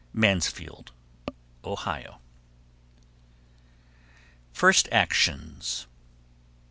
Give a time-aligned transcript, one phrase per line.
[0.13, 0.93] Mansfield,
[1.63, 1.77] O.
[4.51, 5.85] FIRST ACTIONS.